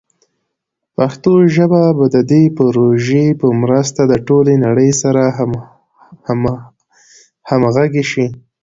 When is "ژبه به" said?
1.55-2.05